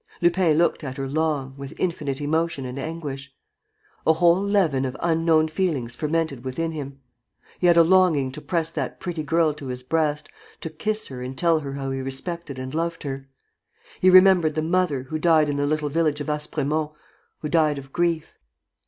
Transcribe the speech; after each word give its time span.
Lupin 0.19 0.57
looked 0.57 0.83
at 0.83 0.97
her 0.97 1.07
long, 1.07 1.53
with 1.57 1.79
infinite 1.79 2.19
emotion 2.19 2.65
and 2.65 2.79
anguish. 2.79 3.35
A 4.07 4.13
whole 4.13 4.41
leaven 4.41 4.83
of 4.83 4.97
unknown 4.99 5.47
feelings 5.47 5.93
fermented 5.93 6.43
within 6.43 6.71
him. 6.71 6.99
He 7.59 7.67
had 7.67 7.77
a 7.77 7.83
longing 7.83 8.31
to 8.31 8.41
press 8.41 8.71
that 8.71 8.99
pretty 8.99 9.21
girl 9.21 9.53
to 9.53 9.67
his 9.67 9.83
breast, 9.83 10.27
to 10.61 10.71
kiss 10.71 11.05
her 11.09 11.21
and 11.21 11.37
tell 11.37 11.59
her 11.59 11.73
how 11.73 11.91
he 11.91 11.99
respected 12.01 12.57
and 12.57 12.73
loved 12.73 13.03
her. 13.03 13.27
He 13.99 14.09
remembered 14.09 14.55
the 14.55 14.63
mother, 14.63 15.03
who 15.03 15.19
died 15.19 15.49
in 15.49 15.57
the 15.57 15.67
little 15.67 15.89
village 15.89 16.19
of 16.19 16.31
Aspremont, 16.31 16.93
who 17.41 17.49
died 17.49 17.77
of 17.77 17.93
grief. 17.93 18.33